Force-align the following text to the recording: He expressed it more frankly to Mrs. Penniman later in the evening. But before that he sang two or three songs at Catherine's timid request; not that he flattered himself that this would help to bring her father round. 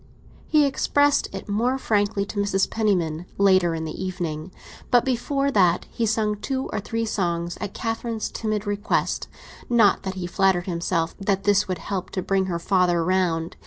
He 0.47 0.65
expressed 0.65 1.27
it 1.31 1.47
more 1.47 1.77
frankly 1.77 2.25
to 2.25 2.39
Mrs. 2.39 2.67
Penniman 2.67 3.27
later 3.37 3.75
in 3.75 3.85
the 3.85 4.03
evening. 4.03 4.51
But 4.89 5.05
before 5.05 5.51
that 5.51 5.85
he 5.91 6.07
sang 6.07 6.37
two 6.37 6.71
or 6.73 6.79
three 6.79 7.05
songs 7.05 7.55
at 7.61 7.75
Catherine's 7.75 8.29
timid 8.29 8.65
request; 8.65 9.27
not 9.69 10.01
that 10.01 10.15
he 10.15 10.25
flattered 10.25 10.65
himself 10.65 11.15
that 11.19 11.43
this 11.43 11.67
would 11.67 11.77
help 11.77 12.09
to 12.17 12.23
bring 12.23 12.47
her 12.47 12.57
father 12.57 13.05
round. 13.05 13.57